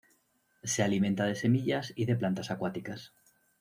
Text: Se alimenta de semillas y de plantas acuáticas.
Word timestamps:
Se 0.63 0.81
alimenta 0.81 1.25
de 1.25 1.35
semillas 1.35 1.93
y 1.95 2.05
de 2.05 2.15
plantas 2.15 2.49
acuáticas. 2.49 3.13